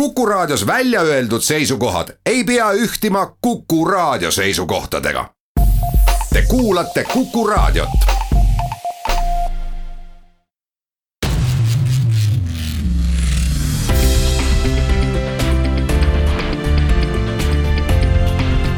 [0.00, 5.30] Kuku Raadios välja öeldud seisukohad ei pea ühtima Kuku Raadio seisukohtadega.
[6.32, 7.88] Te kuulate Kuku Raadiot.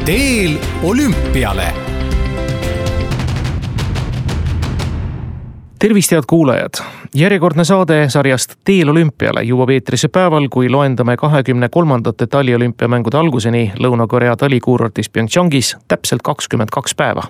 [0.05, 1.88] teel olümpiale
[5.79, 6.69] tervist, head kuulajad!
[7.15, 14.35] järjekordne saade sarjast Teel olümpiale jõuab eetrisse päeval, kui loendame kahekümne kolmandate taliolümpiamängude alguseni Lõuna-Korea
[14.37, 17.23] talikuurortis PyeongChangis täpselt kakskümmend kaks päeva.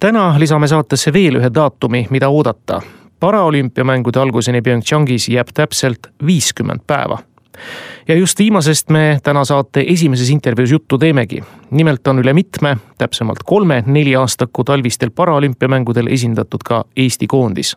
[0.00, 2.82] täna lisame saatesse veel ühe daatumi, mida oodata.
[3.20, 7.18] paraolümpiamängude alguseni PyeongChangis jääb täpselt viiskümmend päeva
[8.08, 11.42] ja just viimasest me täna saate esimeses intervjuus juttu teemegi.
[11.70, 17.76] nimelt on üle mitme, täpsemalt kolme neliaastaku talvistel paraolümpiamängudel esindatud ka Eesti koondis.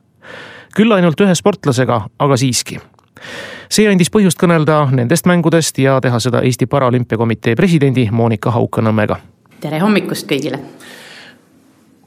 [0.75, 2.79] küll ainult ühe sportlasega, aga siiski.
[3.69, 9.15] see andis põhjust kõnelda nendest mängudest ja teha seda Eesti Paralümpiakomitee presidendi Monika Haukanõmmega.
[9.59, 10.59] tere hommikust kõigile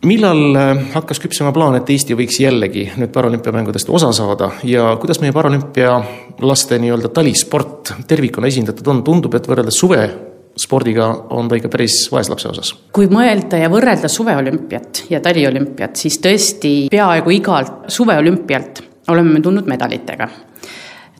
[0.04, 5.20] millal äh, hakkas küpsema plaan, et Eesti võiks jällegi nüüd paralümpiamängudest osa saada ja kuidas
[5.22, 10.04] meie paralümpialaste nii-öelda talisport tervikuna esindatud on, tundub, et võrreldes suve
[10.60, 12.72] spordiga on ta ikka päris vaeslapse osas.
[12.94, 19.66] kui mõelda ja võrrelda suveolümpiat ja taliolümpiat, siis tõesti peaaegu igalt suveolümpialt oleme me tulnud
[19.66, 20.28] medalitega.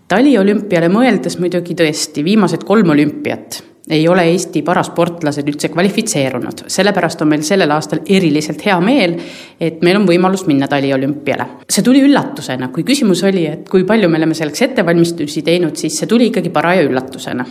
[0.08, 7.28] taliolümpiale mõeldes muidugi tõesti viimased kolm olümpiat ei ole Eesti parasportlased üldse kvalifitseerunud, sellepärast on
[7.34, 9.18] meil sellel aastal eriliselt hea meel,
[9.60, 11.46] et meil on võimalus minna taliolümpiale.
[11.68, 15.98] see tuli üllatusena, kui küsimus oli, et kui palju me oleme selleks ettevalmistusi teinud, siis
[15.98, 17.44] see tuli ikkagi paraja üllatusena.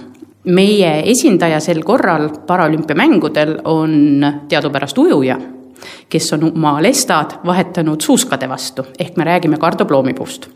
[0.44, 5.38] meie esindaja sel korral paraolümpiamängudel on teadupärast ujuja,
[6.10, 10.50] kes on oma lestad vahetanud suuskade vastu, ehk me räägime Kardo Ploomipuust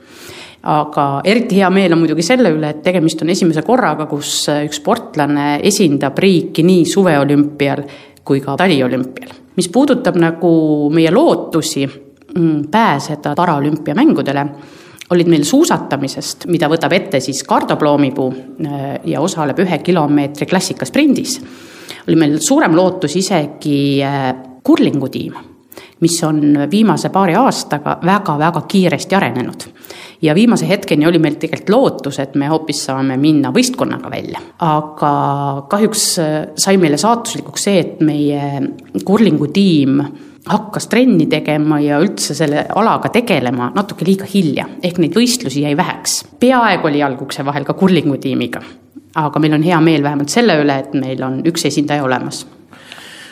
[0.67, 4.81] aga eriti hea meel on muidugi selle üle, et tegemist on esimese korraga, kus üks
[4.81, 7.83] sportlane esindab riiki nii suveolümpial
[8.27, 9.31] kui ka taliolümpial.
[9.57, 10.49] mis puudutab nagu
[10.93, 14.43] meie lootusi mm, pääseda paraolümpiamängudele,
[15.15, 21.39] olid meil suusatamisest, mida võtab ette siis Kardo Ploomipuu äh, ja osaleb ühe kilomeetri klassikasprindis,
[22.07, 24.33] oli meil suurem lootus isegi äh,
[24.67, 25.39] kurlingutiim,
[26.03, 29.69] mis on viimase paari aastaga väga-väga kiiresti arenenud
[30.21, 34.41] ja viimase hetkeni oli meil tegelikult lootus, et me hoopis saame minna võistkonnaga välja.
[34.59, 35.11] aga
[35.69, 38.63] kahjuks äh, sai meile saatuslikuks see, et meie
[39.05, 40.01] kurlingu tiim
[40.47, 45.77] hakkas trenni tegema ja üldse selle alaga tegelema natuke liiga hilja, ehk neid võistlusi jäi
[45.77, 46.23] väheks.
[46.39, 48.61] peaaegu oli jalg ukse vahel ka kurlingu tiimiga.
[49.15, 52.45] aga meil on hea meel vähemalt selle üle, et meil on üks esindaja olemas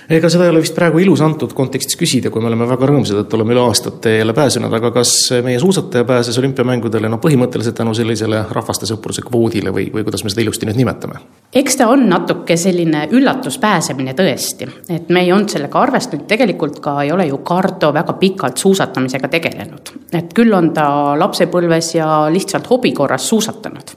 [0.10, 3.24] ega seda ei ole vist praegu ilus antud kontekstis küsida, kui me oleme väga rõõmsad,
[3.24, 5.14] et oleme üle aastate jälle pääsenud, aga kas
[5.46, 10.34] meie suusataja pääses olümpiamängudele no põhimõtteliselt tänu sellisele rahvaste sõpruse kvoodile või, või kuidas me
[10.34, 11.22] seda ilusti nüüd nimetame?
[11.56, 17.00] eks ta on natuke selline üllatuspääsemine tõesti, et me ei olnud sellega arvestanud, tegelikult ka
[17.04, 19.94] ei ole ju Kardo väga pikalt suusatamisega tegelenud.
[20.14, 20.88] et küll on ta
[21.18, 23.96] lapsepõlves ja lihtsalt hobi korras suusatanud,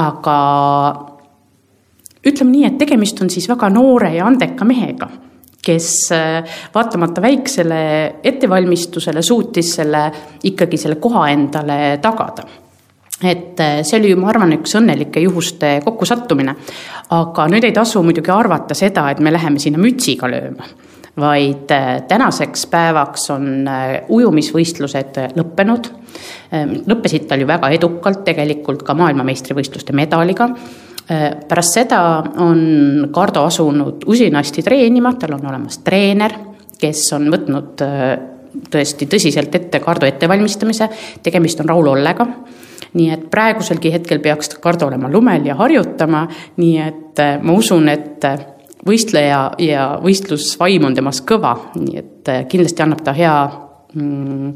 [0.00, 0.38] aga
[2.24, 5.10] ütleme nii, et tegemist on siis väga noore ja andeka mehega
[5.64, 7.80] kes äh, vaatamata väiksele
[8.22, 10.04] ettevalmistusele suutis selle,
[10.44, 12.46] ikkagi selle koha endale tagada
[13.24, 16.56] et äh, see oli, ma arvan, üks õnnelike juhuste kokkusattumine.
[17.14, 20.66] aga nüüd ei tasu muidugi arvata seda, et me läheme sinna mütsiga lööma,
[21.20, 23.68] vaid äh, tänaseks päevaks on
[24.08, 25.92] ujumisvõistlused lõppenud.
[26.86, 30.50] lõppesid tal ju väga edukalt tegelikult ka maailmameistrivõistluste medaliga
[31.08, 32.00] pärast seda
[32.40, 36.32] on Kardo asunud usinasti treenima, tal on olemas treener,
[36.80, 38.04] kes on võtnud äh,
[38.72, 40.88] tõesti tõsiselt ette Kardo ettevalmistamise,
[41.22, 42.26] tegemist on Raul Ollega.
[42.94, 47.88] nii et praeguselgi hetkel peaks Kardo olema lumel ja harjutama, nii et äh, ma usun,
[47.88, 48.24] et
[48.86, 53.36] võistleja ja võistlusvaim on temas kõva, nii et kindlasti annab ta hea
[53.94, 54.52] mm,,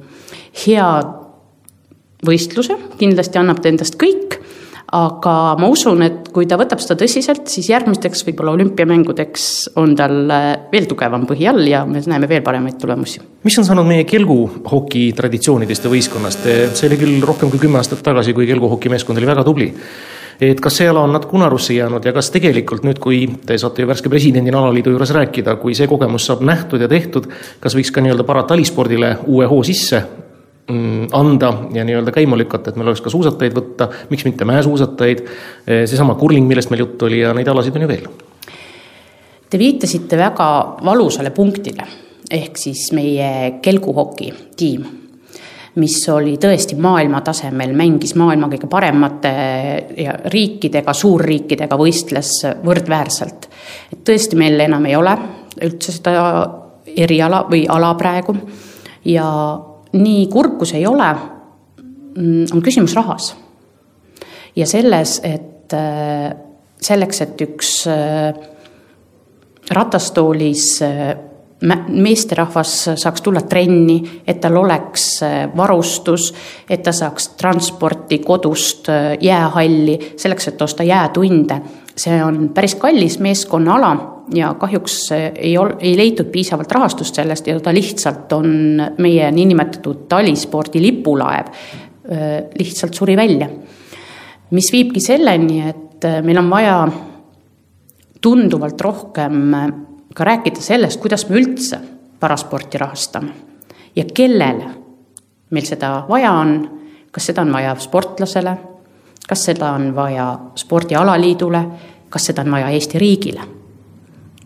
[0.64, 0.88] hea
[2.26, 4.38] võistluse, kindlasti annab ta endast kõik
[4.92, 9.48] aga ma usun, et kui ta võtab seda tõsiselt, siis järgmisteks võib-olla olümpiamängudeks
[9.80, 13.20] on tal äh, veel tugevam põhi all ja me näeme veel paremaid tulemusi.
[13.44, 18.00] mis on saanud meie kelguhoki traditsioonidest ja võistkonnast, see oli küll rohkem kui kümme aastat
[18.06, 19.72] tagasi, kui kelguhokimeeskond oli väga tubli
[20.40, 23.82] et kas see ala on natuke unarusse jäänud ja kas tegelikult nüüd, kui te saate
[23.82, 27.26] ju värske presidendina alaliidu juures rääkida, kui see kogemus saab nähtud ja tehtud,
[27.60, 30.04] kas võiks ka nii-öelda paratalispordile uue hoo sisse
[31.12, 35.22] anda ja nii-öelda käima lükata, et meil oleks ka suusatajaid võtta, miks mitte mäesuusatajaid,
[35.66, 38.08] eh, seesama kurling, millest meil juttu oli ja neid alasid on ju veel.
[39.48, 40.48] Te viitasite väga
[40.84, 41.86] valusale punktile,
[42.30, 44.94] ehk siis meie kelguhoki tiim.
[45.78, 49.30] mis oli tõesti maailmatasemel, mängis maailma kõige paremate
[50.24, 52.32] riikidega, suurriikidega, võistles
[52.64, 53.48] võrdväärselt.
[53.92, 55.16] et tõesti, meil enam ei ole
[55.62, 56.50] üldse seda
[56.96, 58.34] eriala või ala praegu
[59.04, 59.28] ja
[59.92, 61.08] nii kurb, kui see ei ole,
[62.16, 63.36] mm, on küsimus rahas.
[64.56, 66.34] ja selles, et äh,
[66.80, 68.34] selleks, et üks äh,
[69.70, 71.14] ratastoolis äh,
[71.88, 75.20] meesterahvas saaks tulla trenni, et tal oleks
[75.56, 76.32] varustus,
[76.70, 78.86] et ta saaks transporti kodust
[79.20, 81.60] jäähalli, selleks, et osta jäätunde.
[81.98, 87.58] see on päris kallis meeskonnaala ja kahjuks ei ol-, ei leitud piisavalt rahastust sellest ja
[87.60, 91.52] ta lihtsalt on meie niinimetatud talispordi lipulaev,
[92.58, 93.48] lihtsalt suri välja.
[94.50, 96.88] mis viibki selleni, et meil on vaja
[98.20, 99.52] tunduvalt rohkem
[100.14, 101.78] ka rääkida sellest, kuidas me üldse
[102.20, 103.30] parasporti rahastame
[103.96, 104.70] ja kellele
[105.50, 106.56] meil seda vaja on,
[107.10, 108.56] kas seda on vaja sportlasele,
[109.28, 111.62] kas seda on vaja spordialaliidule,
[112.08, 113.57] kas seda on vaja Eesti riigile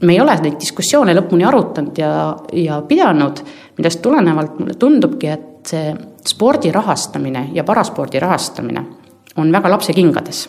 [0.03, 2.13] me ei ole neid diskussioone lõpuni arutanud ja,
[2.53, 3.43] ja pidanud,
[3.79, 5.93] millest tulenevalt mulle tundubki, et see
[6.27, 8.85] spordi rahastamine ja paraspordi rahastamine
[9.37, 10.49] on väga lapsekingades.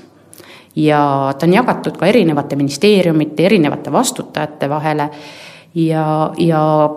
[0.75, 5.09] ja ta on jagatud ka erinevate ministeeriumite, erinevate vastutajate vahele.
[5.75, 6.89] Ja, ja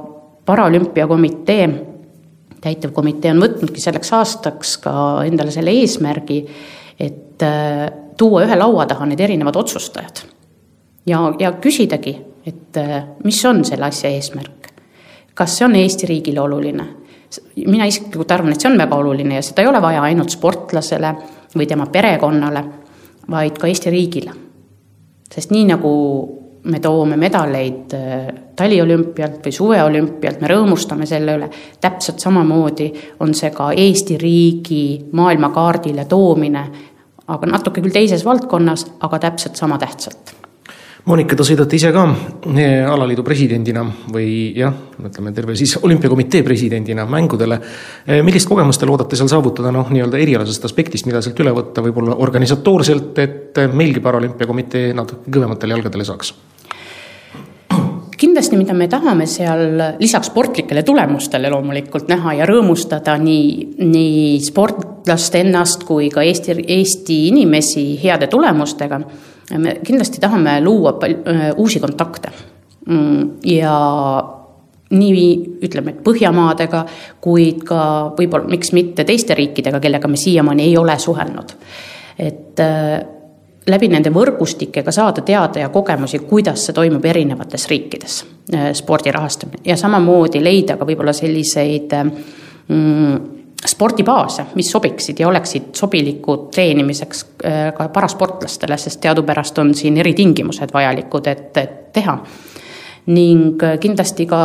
[0.47, 1.69] Paraolümpiakomitee,
[2.61, 4.93] täitevkomitee on võtnudki selleks aastaks ka
[5.27, 6.37] endale selle eesmärgi,
[7.01, 10.23] et äh, tuua ühe laua taha need erinevad otsustajad.
[11.07, 12.15] Ja, ja küsidagi
[12.47, 14.71] et äh, mis on selle asja eesmärk.
[15.35, 16.87] kas see on Eesti riigile oluline?
[17.67, 21.13] mina isiklikult arvan, et see on väga oluline ja seda ei ole vaja ainult sportlasele
[21.57, 22.63] või tema perekonnale,
[23.31, 24.35] vaid ka Eesti riigile.
[25.33, 25.93] sest nii nagu
[26.67, 28.27] me toome medaleid äh,
[28.57, 31.51] taliolümpialt või suveolümpialt, me rõõmustame selle üle,
[31.81, 36.67] täpselt samamoodi on see ka Eesti riigi maailmakaardile toomine,
[37.27, 40.46] aga natuke küll teises valdkonnas, aga täpselt sama tähtsalt
[41.07, 42.03] Monika, te sõidate ise ka
[42.59, 44.73] eh, alaliidu presidendina või jah,
[45.07, 47.61] ütleme terve siis olümpiakomitee presidendina mängudele.
[48.03, 51.85] Eh, millist kogemust te loodate seal saavutada, noh, nii-öelda erialasest aspektist, mida sealt üle võtta,
[51.85, 56.35] võib-olla organisatoorselt, et meilgi paralümpiakomitee natuke kõvematele jalgadele saaks?
[58.17, 65.37] kindlasti, mida me tahame seal lisaks sportlikele tulemustele loomulikult näha ja rõõmustada nii, nii sportlast
[65.37, 69.03] ennast kui ka Eesti, Eesti inimesi heade tulemustega
[69.59, 71.21] me kindlasti tahame luua pal-,
[71.57, 72.33] uusi kontakte
[72.87, 73.77] mm, ja
[74.91, 76.85] nii ütleme, et Põhjamaadega,
[77.25, 77.81] kuid ka
[78.19, 81.55] võib-olla, miks mitte teiste riikidega, kellega me siiamaani ei ole suhelnud.
[82.19, 83.03] et äh,
[83.67, 89.63] läbi nende võrgustikega saada teada ja kogemusi, kuidas see toimub erinevates riikides, äh, spordi rahastamine
[89.65, 91.93] ja samamoodi leida ka võib-olla selliseid
[92.69, 93.19] mm,
[93.65, 100.75] spordibaase, mis sobiksid ja oleksid sobilikud treenimiseks äh, ka parasportlastele, sest teadupärast on siin eritingimused
[100.75, 102.19] vajalikud, et, et teha.
[103.07, 104.43] ning äh, kindlasti ka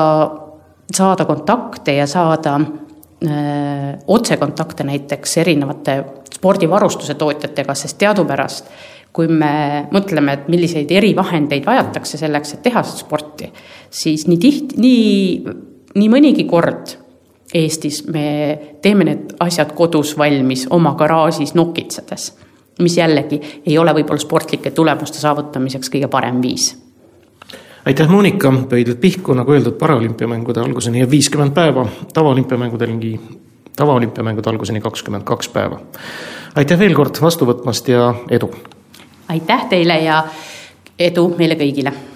[0.94, 6.04] saada kontakte ja saada öö, äh, otsekontakte näiteks erinevate
[6.36, 8.72] spordivarustuse tootjatega, sest teadupärast
[9.14, 13.50] kui me mõtleme, et milliseid erivahendeid vajatakse selleks, et teha sporti,
[13.92, 15.56] siis nii tihti, nii,
[16.00, 16.96] nii mõnigi kord
[17.54, 22.32] Eestis me teeme need asjad kodus valmis oma garaažis nokitsedes,
[22.80, 26.72] mis jällegi ei ole võib-olla sportlike tulemuste saavutamiseks kõige parem viis
[27.86, 33.20] aitäh, Monika, pöidlad pihku, nagu öeldud, paraolümpiamängude alguseni jääb viiskümmend päeva, tavaolümpiamängudelgi,
[33.76, 35.80] tavaolümpiamängude alguseni kakskümmend kaks päeva.
[36.56, 38.52] aitäh veel kord vastu võtmast ja edu!
[39.28, 40.24] aitäh teile ja
[41.00, 42.11] edu meile kõigile!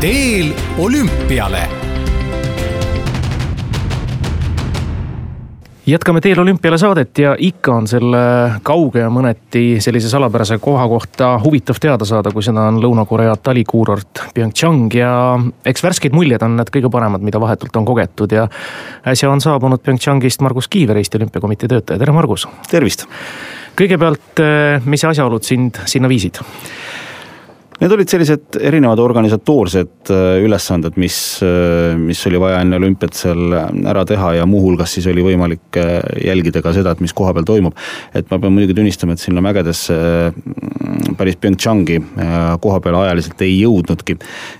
[0.00, 1.68] Teel olümpiale.
[5.86, 8.18] jätkame Teel olümpiale saadet ja ikka on selle
[8.62, 14.24] kauge ja mõneti sellise salapärase koha kohta huvitav teada saada, kui seda on Lõuna-Korea talikuurort
[14.34, 15.12] Pyeongchang ja
[15.64, 18.48] eks värskeid muljeid on need kõige paremad, mida vahetult on kogetud ja
[19.06, 22.48] äsja on saabunud Pyeongchangist Margus Kiiver, Eesti Olümpiakomitee töötaja, tere Margus!
[22.68, 23.08] tervist!
[23.76, 24.44] kõigepealt,
[24.84, 26.42] mis asjaolud sind sinna viisid?
[27.76, 33.52] Need olid sellised erinevad organisatoorsed äh, ülesanded, mis, äh, mis oli vaja enne olümpiat seal
[33.52, 37.44] ära teha ja muuhulgas siis oli võimalik äh, jälgida ka seda, et mis koha peal
[37.48, 37.76] toimub.
[38.16, 39.98] et ma pean muidugi tunnistama, et sinna mägedesse
[41.20, 42.00] päris Pyeongchangi
[42.64, 44.16] koha peale ajaliselt ei jõudnudki.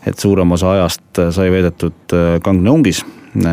[0.06, 3.04] et suurem osa ajast sai veedetud Gangneungis,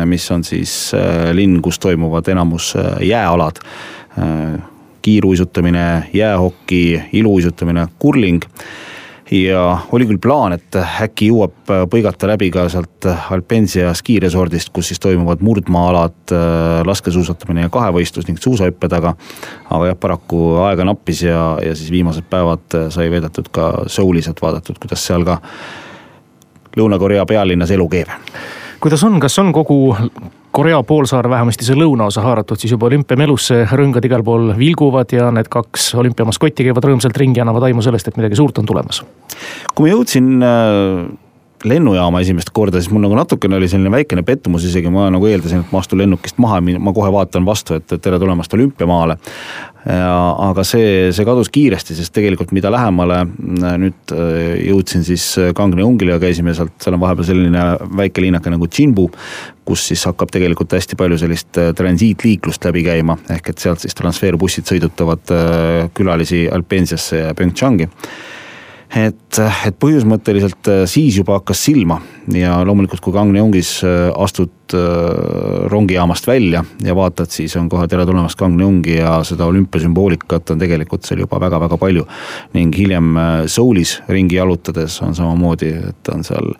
[0.04, 0.92] mis on siis
[1.32, 3.64] linn, kus toimuvad enamus jääalad
[5.04, 8.44] kiiruisutamine, jäähoki, iluuisutamine, kurling
[9.30, 15.00] ja oli küll plaan, et äkki jõuab põigata läbi ka sealt Alpensia skiresordist, kus siis
[15.00, 16.34] toimuvad murdmaa-alad,
[16.86, 19.14] laskesuusatamine ja kahevõistlus ning suusahüpped, aga.
[19.70, 24.42] aga jah, paraku aega nappis ja, ja siis viimased päevad sai veedetud ka Soulis, et
[24.42, 25.40] vaadatud, kuidas seal ka
[26.76, 28.08] Lõuna-Korea pealinnas elu keeb.
[28.80, 29.96] kuidas on, kas on kogu
[30.54, 35.48] Korea poolsaar, vähemasti see lõunaosa haaratud siis juba olümpiamelusse, rõngad igal pool vilguvad ja need
[35.50, 39.02] kaks olümpiamaskotti käivad rõõmsalt ringi, annavad aimu sellest, et midagi suurt on tulemas.
[39.74, 41.00] kui ma jõudsin äh,
[41.64, 45.64] lennujaama esimest korda, siis mul nagu natukene oli selline väikene pettumus isegi, ma nagu eeldasin,
[45.64, 49.16] et ma astun lennukist maha, ma kohe vaatan vastu, et tere tulemast olümpiamaale.
[49.84, 56.14] aga see, see kadus kiiresti, sest tegelikult mida lähemale äh, nüüd äh, jõudsin siis Kangni-Ungile
[56.14, 57.66] ja käisime sealt, seal on vahepeal selline
[58.00, 59.10] väike linnake nagu Jinbu.
[59.64, 63.96] kus siis hakkab tegelikult hästi palju sellist äh, transiitliiklust läbi käima, ehk et sealt siis
[63.96, 65.36] transferbussid sõidutavad
[65.92, 67.90] külalisi Alpensiasse ja Pyeongchangi
[68.98, 71.98] et, et põhimõtteliselt äh, siis juba hakkas silma
[72.32, 78.06] ja loomulikult, kui Kangneungis äh, astud äh, rongijaamast välja ja vaatad, siis on kohe tere
[78.06, 82.06] tulemast Kangneungi ja seda olümpiasümboolikat on tegelikult seal juba väga-väga palju.
[82.54, 83.14] ning hiljem
[83.50, 86.54] Soulis ringi jalutades on samamoodi, et on seal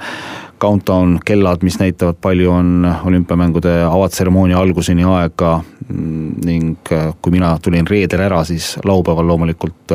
[0.61, 5.61] countdown kellad, mis näitavad, palju on olümpiamängude avatseremoonia alguseni aega.
[6.45, 6.79] ning
[7.21, 9.93] kui mina tulin reedel ära, siis laupäeval loomulikult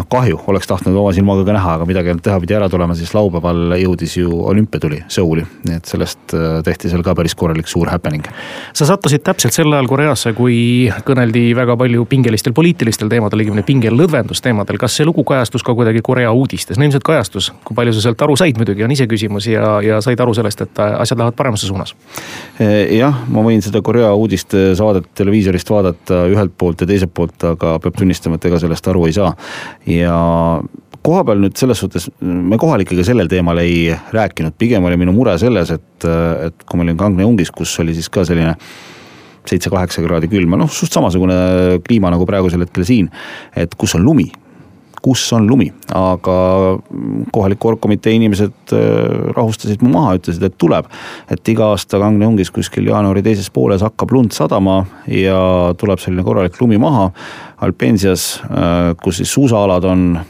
[0.00, 2.68] noh, kahju, oleks tahtnud oma silmaga ka näha, aga midagi ei olnud teha, pidi ära
[2.72, 5.44] tulema, siis laupäeval jõudis ju olümpiatuli Souli.
[5.66, 8.24] nii et sellest tehti seal ka päris korralik suur happening.
[8.72, 13.92] sa sattusid täpselt sel ajal Koreasse, kui kõneldi väga palju pingelistel poliitilistel teemadel, õigemini pinge
[13.92, 14.78] lõdvendusteemadel.
[14.80, 16.78] kas see lugu kajastus ka kuidagi Korea uudistes?
[16.78, 20.20] no ilmselt kajastus, kui palju sa sealt aru said muidugi on iseküsimus ja, ja said
[20.20, 21.94] aru sellest, et asjad lähevad paremasse suunas?
[22.60, 27.76] Eh, jah, ma võin seda Korea uudistesaadet televiisorist vaadata ühelt poolt ja teiselt poolt, aga
[27.82, 29.32] peab tunnistama, et ega sellest aru ei saa.
[29.90, 30.16] Ja
[31.04, 35.36] koha peal nüüd selles suhtes, me kohalikega sellel teemal ei rääkinud, pigem oli minu mure
[35.40, 36.06] selles, et,
[36.46, 38.54] et kui ma olin Kangne-Ungis, kus oli siis ka selline
[39.48, 43.08] seitse-kaheksa kraadi külma, noh suht samasugune kliima nagu praegusel hetkel siin.
[43.56, 44.28] et kus on lumi,
[45.02, 46.34] kus on lumi, aga
[47.32, 48.80] kohaliku orgkomitee inimesed äh,
[49.36, 50.90] rahustasid mu maha, ütlesid, et tuleb.
[51.30, 55.40] et iga aasta Kangne-Ungis kuskil jaanuari teises pooles hakkab lund sadama ja
[55.78, 57.10] tuleb selline korralik lumi maha.
[57.64, 60.20] Alpensias, äh, kus siis suusaalad on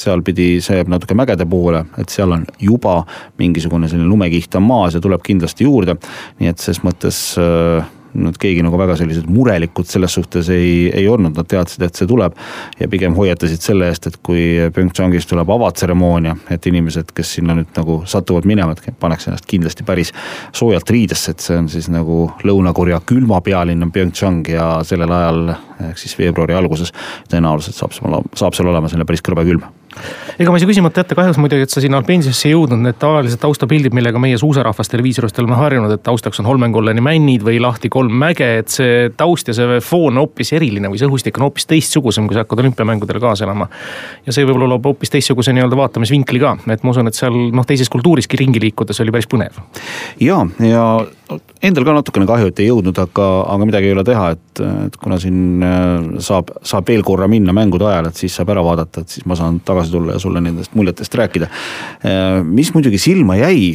[0.00, 3.02] sealpidi see jääb natuke mägede poole, et seal on juba
[3.40, 5.96] mingisugune selline lumekiht on maas ja tuleb kindlasti juurde.
[6.40, 7.84] nii et ses mõttes äh,
[8.14, 12.08] nad keegi nagu väga sellised murelikud selles suhtes ei, ei olnud, nad teadsid, et see
[12.10, 12.36] tuleb.
[12.80, 14.42] ja pigem hoiatasid selle eest, et kui
[14.74, 19.86] PyeongChangis tuleb avatseremoonia, et inimesed, kes sinna nüüd nagu satuvad minema, et paneks ennast kindlasti
[19.86, 20.14] päris
[20.56, 25.54] soojalt riidesse, et see on siis nagu Lõuna-Korea külmapealinn on PyeongChang ja sellel ajal
[25.90, 26.94] ehk siis veebruari alguses
[27.30, 27.94] tõenäoliselt saab,
[28.34, 29.79] saab seal olema selline päris krõbe külm
[30.38, 32.98] ega ma ei saa küsimata jätta kahjuks muidugi, et sa sinna Alpensiasse ei jõudnud, need
[33.00, 37.90] tavalised taustapildid, millega meie suusarahvas televiisorist oleme harjunud, et taustaks on Holmenkolleni männid või lahti
[37.92, 41.48] kolm mäge, et see taust ja see foon on hoopis eriline või see õhustik on
[41.48, 43.68] hoopis teistsugusem, kui sa hakkad olümpiamängudele kaasa elama.
[44.26, 47.66] ja see võib-olla loob hoopis teistsuguse nii-öelda vaatamisvinkli ka, et ma usun, et seal noh,
[47.66, 49.60] teises kultuuriski ringi liikudes oli päris põnev.
[50.20, 50.84] ja, ja
[51.62, 54.98] endal ka natukene kahju, et ei jõudnud, aga, aga midagi ei ole teha, et, et
[55.00, 59.04] kuna siin äh, saab, saab veel korra minna mängude ajal, et siis saab ära vaadata,
[59.04, 61.50] et siis ma saan tagasi tulla ja sulle nendest muljetest rääkida.
[62.06, 63.74] Äh, mis muidugi silma jäi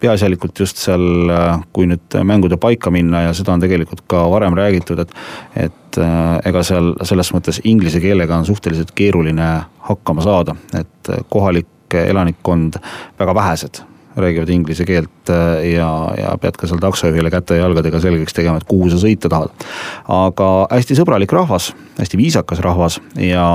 [0.00, 4.56] peaasjalikult just seal, äh, kui nüüd mängude paika minna ja seda on tegelikult ka varem
[4.58, 5.18] räägitud, et.
[5.56, 9.46] et ega seal selles mõttes inglise keelega on suhteliselt keeruline
[9.86, 12.76] hakkama saada, et kohalik elanikkond,
[13.16, 13.80] väga vähesed
[14.16, 15.30] räägivad inglise keelt
[15.72, 19.30] ja, ja pead ka seal taksojuhile käte ja jalgadega selgeks tegema, et kuhu sa sõita
[19.32, 19.66] tahad.
[20.08, 23.46] aga hästi sõbralik rahvas, hästi viisakas rahvas ja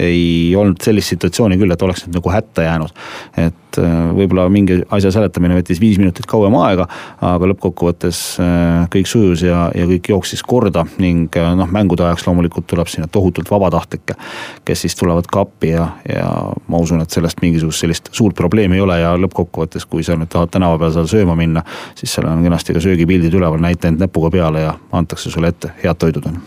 [0.00, 3.02] ei olnud sellist situatsiooni küll, et oleks nüüd nagu hätta jäänud.
[3.36, 6.86] et äh, võib-olla mingi asja seletamine võttis viis minutit kauem aega,
[7.24, 12.26] aga lõppkokkuvõttes äh, kõik sujus ja, ja kõik jooksis korda ning äh, noh, mängude ajaks
[12.28, 14.16] loomulikult tuleb sinna tohutult vabatahtlikke.
[14.64, 16.28] kes siis tulevad ka appi ja, ja
[16.68, 20.32] ma usun, et sellest mingisugust sellist suurt probleemi ei ole ja lõppkokkuvõttes, kui sa nüüd
[20.32, 21.64] tahad tänava peal seal sööma minna,
[21.98, 25.74] siis seal on kenasti ka söögipildid üleval, näita end näpuga peale ja antakse sulle ette,
[25.82, 26.40] head toidud on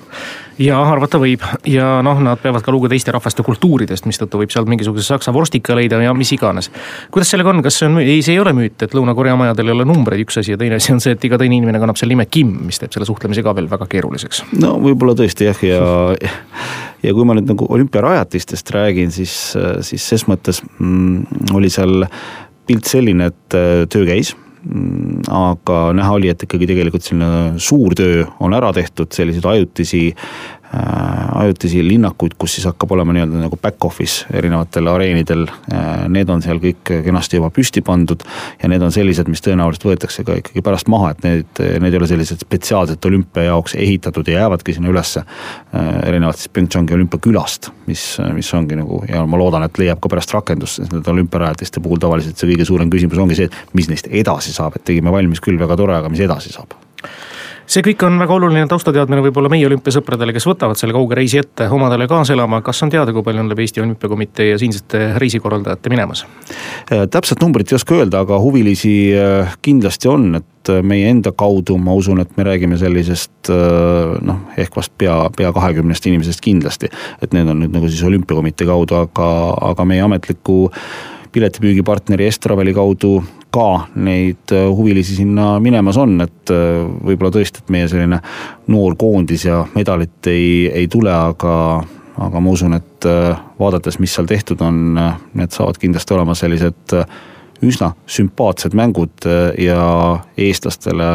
[0.62, 4.70] ja arvata võib ja noh, nad peavad ka lugu teiste rahvaste kultuuridest, mistõttu võib sealt
[4.72, 6.72] mingisuguse saksa vorstika leida ja mis iganes.
[7.15, 9.75] Kuidas sellega on, kas see on, ei, see ei ole müüt, et Lõuna-Korea majadel ei
[9.77, 12.12] ole numbreid, üks asi ja teine asi on see, et iga teine inimene kannab seal
[12.12, 14.43] nime Kim, mis teeb selle suhtlemise ka veel väga keeruliseks.
[14.60, 15.81] no võib-olla tõesti jah, ja,
[17.05, 19.36] ja kui ma nüüd nagu olümpiarajatistest räägin, siis,
[19.88, 22.10] siis ses mõttes mm, oli seal
[22.67, 28.24] pilt selline, et töö käis Mm, aga näha oli, et ikkagi tegelikult selline suur töö
[28.41, 30.07] on ära tehtud, selliseid ajutisi
[30.75, 35.46] Äh, ajutisi linnakuid, kus siis hakkab olema nii-öelda nagu back office erinevatel areenidel.
[35.72, 38.25] Äh, need on seal kõik kenasti juba püsti pandud
[38.62, 42.02] ja need on sellised, mis tõenäoliselt võetakse ka ikkagi pärast maha, et need, need ei
[42.02, 45.25] ole sellised spetsiaalselt olümpia jaoks ehitatud ja jäävadki sinna ülesse.
[45.75, 50.12] Äh, erinevalt siis PyeongChangi olümpiakülast, mis, mis ongi nagu ja ma loodan, et leiab ka
[50.12, 53.90] pärast rakendust, sest nende olümpiarajatiste puhul tavaliselt see kõige suurem küsimus ongi see, et mis
[53.92, 56.75] neist edasi saab, et tegime valmis küll, väga tore, aga mis edasi saab
[57.67, 61.67] see kõik on väga oluline taustateadmine võib-olla meie olümpiasõpradele, kes võtavad selle kauge reisi ette
[61.72, 62.62] omadele kaasa elama.
[62.65, 66.25] kas on teada, kui palju on läbi Eesti Olümpiakomitee ja siinsete reisikorraldajate minemas?
[66.91, 71.34] Äh, täpset numbrit ei oska öelda, aga huvilisi äh, kindlasti on, et äh, meie enda
[71.36, 73.50] kaudu ma usun, et me räägime sellisest
[74.25, 76.89] noh, ehk vast pea, pea kahekümnest inimesest kindlasti.
[77.22, 79.27] et need on nüüd nagu siis olümpiakomitee kaudu, aga,
[79.72, 80.65] aga meie ametliku
[81.36, 83.20] piletipüügipartneri Estraveli kaudu
[83.56, 88.22] ka neid äh, huvilisi sinna minemas on, et äh, võib-olla tõesti, et meie selline
[88.72, 91.56] noor koondis ja medalit ei, ei tule, aga,
[92.27, 95.00] aga ma usun, et äh, vaadates, mis seal tehtud on,
[95.36, 96.98] need saavad kindlasti olema sellised
[97.65, 99.27] üsna sümpaatsed mängud
[99.58, 99.86] ja
[100.38, 101.10] eestlastele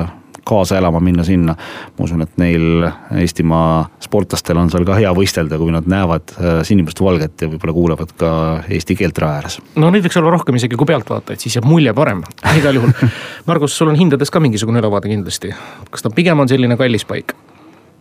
[0.51, 1.55] kaasa elama minna sinna.
[1.99, 2.87] ma usun, et neil
[3.21, 8.15] Eestimaa sportlastel on seal ka hea võistelda, kui nad näevad äh, sinimustvalget ja võib-olla kuulevad
[8.21, 8.33] ka
[8.69, 9.59] eesti keelt raja ääres.
[9.81, 12.25] no neid võiks olla rohkem isegi kui pealtvaatajaid, siis jääb mulje parem,
[12.61, 13.13] igal juhul.
[13.51, 15.55] Margus, sul on hindades ka mingisugune ülevaade kindlasti,
[15.91, 17.37] kas ta pigem on selline kallis paik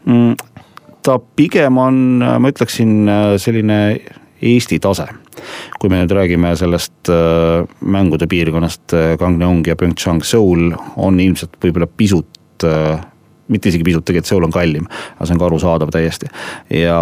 [0.06, 0.66] mm,?
[1.06, 3.80] ta pigem on, ma ütleksin, äh, selline
[4.40, 5.08] Eesti tase.
[5.80, 11.88] kui me nüüd räägime sellest äh, mängude piirkonnast, Gangneong ja Pyeongchang, Seoul on ilmselt võib-olla
[11.88, 13.02] pisut äh,
[13.50, 14.88] mitte isegi pisut, tegelikult Seoul on kallim,
[15.18, 16.30] aga see on ka arusaadav täiesti.
[16.70, 16.98] ja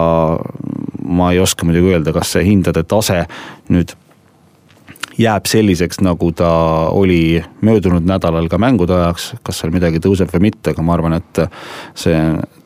[1.07, 3.25] ma ei oska muidugi öelda, kas see hindade tase
[3.71, 3.95] nüüd
[5.17, 6.49] jääb selliseks, nagu ta
[6.93, 11.17] oli möödunud nädalal ka mängude ajaks, kas seal midagi tõuseb või mitte, aga ma arvan,
[11.17, 11.41] et
[11.97, 12.19] see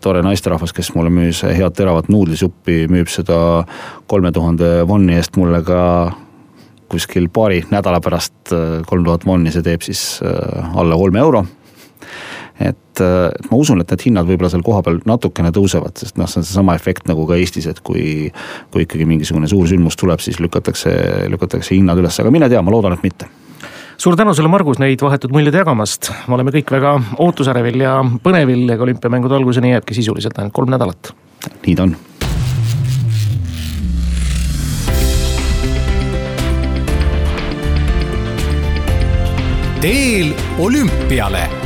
[0.03, 3.63] tore naisterahvas, kes mulle müüs head teravat nuudlisuppi, müüb seda
[4.11, 5.81] kolme tuhande vonni eest mulle ka
[6.91, 8.51] kuskil paari nädala pärast
[8.87, 11.45] kolm tuhat vonni, see teeb siis äh, alla kolme euro
[12.69, 13.01] et
[13.49, 16.75] ma usun, et need hinnad võib-olla seal kohapeal natukene tõusevad, sest noh, see on seesama
[16.77, 18.31] efekt nagu ka Eestis, et kui.
[18.71, 20.91] kui ikkagi mingisugune suur sündmus tuleb, siis lükatakse,
[21.31, 23.29] lükatakse hinnad üles, aga mine tea, ma loodan, et mitte
[24.01, 26.11] suur tänu sulle, Margus, neid vahetud muljeid jagamast.
[26.27, 31.13] me oleme kõik väga ootusärevil ja põnevil, ega olümpiamängude alguseni jääbki sisuliselt ainult kolm nädalat.
[31.67, 31.95] nii ta on.
[39.81, 41.60] teel olümpiale